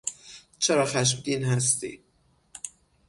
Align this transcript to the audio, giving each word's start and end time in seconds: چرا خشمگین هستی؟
چرا 0.59 0.85
خشمگین 0.85 1.43
هستی؟ 1.45 2.03